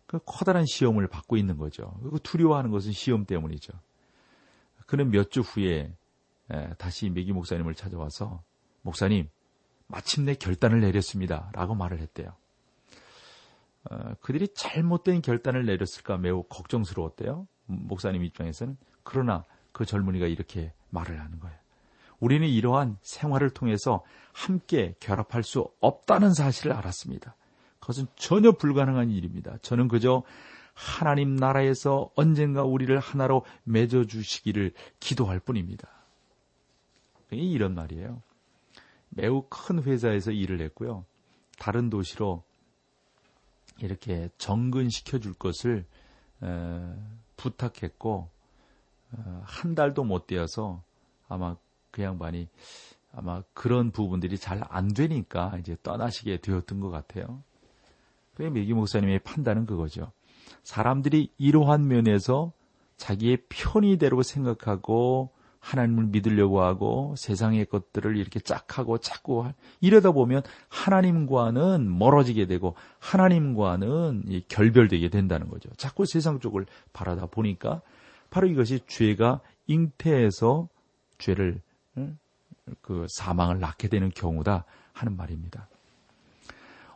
그 0.07 0.19
커다란 0.25 0.64
시험을 0.66 1.09
받고 1.09 1.37
있는 1.37 1.57
거죠. 1.57 1.97
그리고 2.01 2.19
두려워하는 2.19 2.71
것은 2.71 2.92
시험 2.92 3.25
때문이죠. 3.25 3.73
그는 4.87 5.11
몇 5.11 5.31
주 5.31 5.40
후에 5.40 5.92
다시 6.79 7.11
메기 7.11 7.33
목사님을 7.33 7.75
찾아와서 7.75 8.42
목사님 8.83 9.29
마침내 9.88 10.35
결단을 10.35 10.81
내렸습니다. 10.81 11.51
라고 11.53 11.75
말을 11.75 11.99
했대요. 12.01 12.35
어, 13.90 14.14
그들이 14.20 14.49
잘못된 14.55 15.22
결단을 15.22 15.66
내렸을까 15.66 16.16
매우 16.18 16.42
걱정스러웠대요. 16.44 17.46
목사님 17.66 18.25
입장에서는. 18.25 18.77
그러나 19.03 19.44
그 19.72 19.85
젊은이가 19.85 20.27
이렇게 20.27 20.72
말을 20.90 21.20
하는 21.20 21.38
거예요. 21.40 21.57
우리는 22.18 22.46
이러한 22.49 22.96
생활을 23.03 23.51
통해서 23.51 24.03
함께 24.33 24.94
결합할 25.01 25.42
수 25.42 25.68
없다는 25.81 26.33
사실을 26.33 26.72
알았습니다. 26.72 27.37
그것은 27.81 28.07
전혀 28.16 28.53
불가능한 28.53 29.11
일입니다. 29.11 29.59
저는 29.62 29.88
그저 29.88 30.22
하나님 30.75 31.37
나라에서 31.37 32.11
언젠가 32.16 32.64
우리를 32.64 32.99
하나로 32.99 33.44
맺어주시기를 33.64 34.72
기도할 34.99 35.40
뿐입니다. 35.40 35.88
이런 37.31 37.75
말이에요. 37.75 38.22
매우 39.11 39.44
큰 39.49 39.83
회사에서 39.83 40.33
일을 40.33 40.61
했고요. 40.61 41.05
다른 41.59 41.90
도시로 41.90 42.44
이렇게 43.81 44.29
정근시켜 44.39 45.19
줄 45.19 45.35
것을 45.35 45.85
부탁했고 47.37 48.29
어, 49.12 49.43
한 49.45 49.75
달도 49.75 50.05
못 50.05 50.27
되어서 50.27 50.83
아마 51.29 51.57
그 51.91 52.03
양반이 52.03 52.49
아마 53.12 53.43
그런 53.55 53.91
부분들이 53.93 54.37
잘 54.37 54.61
안 54.69 54.89
되니까 54.93 55.57
이제 55.59 55.77
떠나시게 55.83 56.39
되었던 56.39 56.81
것 56.81 56.91
같아요. 56.91 57.43
그게 58.35 58.51
메기 58.51 58.75
목사님의 58.75 59.21
판단은 59.21 59.65
그거죠. 59.67 60.12
사람들이 60.62 61.33
이러한 61.39 61.87
면에서 61.89 62.53
자기의 62.97 63.45
편의대로 63.49 64.23
생각하고 64.23 65.31
하나님을 65.66 66.07
믿으려고 66.07 66.62
하고 66.62 67.14
세상의 67.18 67.66
것들을 67.66 68.16
이렇게 68.16 68.38
짝하고 68.38 68.98
자꾸 68.98 69.50
이러다 69.81 70.12
보면 70.12 70.42
하나님과는 70.68 71.98
멀어지게 71.98 72.46
되고 72.46 72.76
하나님과는 73.00 74.42
결별되게 74.46 75.09
된다는 75.09 75.48
거죠. 75.48 75.68
자꾸 75.76 76.07
세상 76.07 76.38
쪽을 76.38 76.66
바라다 76.92 77.26
보니까 77.26 77.83
바로 78.31 78.46
이것이 78.46 78.81
죄가 78.87 79.40
잉태해서 79.66 80.68
죄를 81.18 81.61
그 82.81 83.07
사망을 83.09 83.59
낳게 83.59 83.88
되는 83.88 84.11
경우다 84.11 84.64
하는 84.92 85.16
말입니다. 85.16 85.68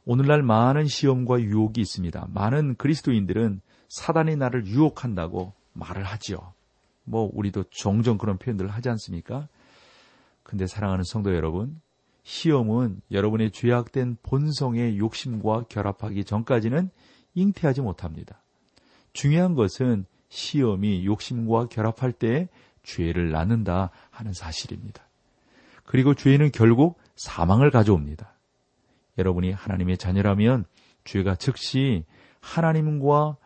오늘날 0.04 0.42
많은 0.42 0.86
시험과 0.86 1.40
유혹이 1.40 1.80
있습니다. 1.80 2.28
많은 2.32 2.76
그리스도인들은 2.76 3.62
사단이 3.88 4.36
나를 4.36 4.66
유혹한다고 4.66 5.54
말을 5.72 6.04
하지요. 6.04 6.52
뭐 7.10 7.28
우리도 7.32 7.64
종종 7.70 8.16
그런 8.16 8.38
표현들을 8.38 8.70
하지 8.70 8.88
않습니까? 8.88 9.48
근데 10.42 10.66
사랑하는 10.66 11.04
성도 11.04 11.34
여러분, 11.34 11.80
시험은 12.22 13.00
여러분의 13.10 13.50
죄악된 13.50 14.18
본성의 14.22 14.98
욕심과 14.98 15.64
결합하기 15.68 16.24
전까지는 16.24 16.90
잉태하지 17.34 17.80
못합니다. 17.80 18.40
중요한 19.12 19.54
것은 19.54 20.06
시험이 20.28 21.04
욕심과 21.04 21.66
결합할 21.66 22.12
때 22.12 22.48
죄를 22.82 23.30
낳는다 23.30 23.90
하는 24.10 24.32
사실입니다. 24.32 25.02
그리고 25.84 26.14
죄는 26.14 26.52
결국 26.52 26.98
사망을 27.16 27.70
가져옵니다. 27.70 28.34
여러분이 29.18 29.50
하나님의 29.50 29.98
자녀라면 29.98 30.64
죄가 31.04 31.34
즉시 31.34 32.04
하나님과 32.40 33.36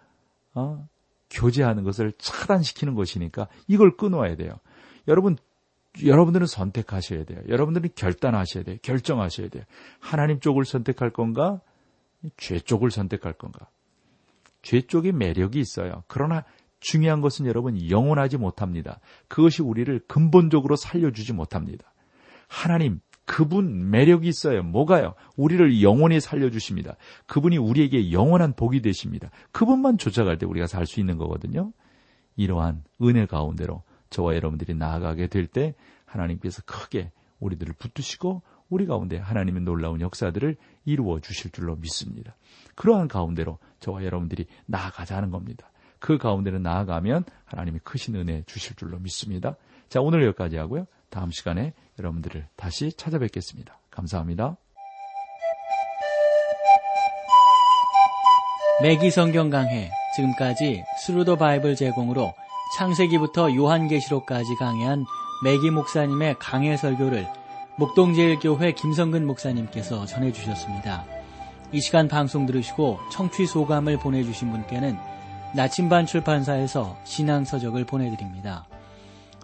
어, 0.54 0.88
교제하는 1.30 1.84
것을 1.84 2.12
차단시키는 2.18 2.94
것이니까 2.94 3.48
이걸 3.66 3.96
끊어야 3.96 4.36
돼요. 4.36 4.52
여러분, 5.08 5.36
여러분들은 6.04 6.46
선택하셔야 6.46 7.24
돼요. 7.24 7.40
여러분들은 7.48 7.90
결단하셔야 7.94 8.64
돼요. 8.64 8.76
결정하셔야 8.82 9.48
돼요. 9.48 9.64
하나님 10.00 10.40
쪽을 10.40 10.64
선택할 10.64 11.10
건가? 11.10 11.60
죄 12.36 12.58
쪽을 12.58 12.90
선택할 12.90 13.34
건가? 13.34 13.68
죄 14.62 14.80
쪽에 14.80 15.12
매력이 15.12 15.60
있어요. 15.60 16.04
그러나 16.08 16.44
중요한 16.80 17.20
것은 17.20 17.46
여러분 17.46 17.90
영원하지 17.90 18.38
못합니다. 18.38 19.00
그것이 19.28 19.62
우리를 19.62 20.00
근본적으로 20.06 20.76
살려주지 20.76 21.32
못합니다. 21.32 21.92
하나님, 22.48 23.00
그분 23.24 23.90
매력이 23.90 24.28
있어요. 24.28 24.62
뭐가요? 24.62 25.14
우리를 25.36 25.82
영원히 25.82 26.20
살려주십니다. 26.20 26.96
그분이 27.26 27.56
우리에게 27.58 28.12
영원한 28.12 28.52
복이 28.54 28.82
되십니다. 28.82 29.30
그분만 29.52 29.98
쫓아갈 29.98 30.38
때 30.38 30.46
우리가 30.46 30.66
살 30.66 30.86
수 30.86 31.00
있는 31.00 31.16
거거든요. 31.16 31.72
이러한 32.36 32.84
은혜 33.02 33.26
가운데로 33.26 33.82
저와 34.10 34.34
여러분들이 34.34 34.74
나아가게 34.74 35.28
될 35.28 35.46
때 35.46 35.74
하나님께서 36.04 36.62
크게 36.66 37.10
우리들을 37.40 37.74
붙드시고 37.78 38.42
우리 38.68 38.86
가운데 38.86 39.18
하나님의 39.18 39.62
놀라운 39.62 40.00
역사들을 40.00 40.56
이루어 40.84 41.20
주실 41.20 41.50
줄로 41.50 41.76
믿습니다. 41.76 42.36
그러한 42.74 43.08
가운데로 43.08 43.58
저와 43.80 44.04
여러분들이 44.04 44.46
나아가자는 44.66 45.30
겁니다. 45.30 45.70
그 45.98 46.18
가운데로 46.18 46.58
나아가면 46.58 47.24
하나님이 47.44 47.80
크신 47.82 48.14
은혜 48.16 48.42
주실 48.46 48.76
줄로 48.76 48.98
믿습니다. 48.98 49.56
자, 49.88 50.00
오늘 50.00 50.24
여기까지 50.24 50.56
하고요. 50.56 50.86
다음 51.08 51.30
시간에 51.30 51.72
여러분들을 51.98 52.46
다시 52.56 52.92
찾아뵙겠습니다. 52.92 53.78
감사합니다. 53.90 54.56
매기 58.82 59.10
성경 59.10 59.50
강해 59.50 59.90
지금까지 60.16 60.84
Thru 60.98 61.20
the 61.20 61.36
Bible 61.36 61.76
제공으로 61.76 62.34
창세기부터 62.76 63.54
요한계시록까지 63.54 64.56
강해한 64.58 65.04
매기 65.44 65.70
목사님의 65.70 66.36
강해 66.40 66.76
설교를 66.76 67.26
목동제일교회 67.78 68.72
김성근 68.72 69.26
목사님께서 69.26 70.06
전해주셨습니다. 70.06 71.04
이 71.72 71.80
시간 71.80 72.08
방송 72.08 72.46
들으시고 72.46 72.98
청취 73.10 73.46
소감을 73.46 73.98
보내주신 73.98 74.50
분께는 74.50 74.96
나침반 75.54 76.06
출판사에서 76.06 76.96
신앙서적을 77.04 77.84
보내드립니다. 77.84 78.66